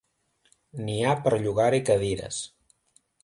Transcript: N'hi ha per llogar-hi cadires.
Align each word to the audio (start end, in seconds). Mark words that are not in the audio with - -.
N'hi 0.87 0.95
ha 1.03 1.11
per 1.27 1.33
llogar-hi 1.45 1.83
cadires. 1.91 2.39